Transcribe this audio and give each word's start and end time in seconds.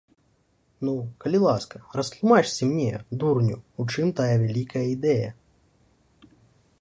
Ну, 0.87 0.93
калі 1.25 1.41
ласка, 1.47 1.81
растлумачце, 1.99 2.71
мне, 2.71 2.89
дурню, 3.23 3.57
у 3.83 3.87
чым 3.91 4.07
тая 4.21 4.33
вялікая 4.45 4.83
ідэя. 4.97 5.29